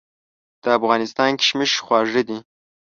د 0.63 0.65
افغانستان 0.77 1.29
کشمش 1.39 1.71
خواږه 1.85 2.21
دي. 2.27 2.37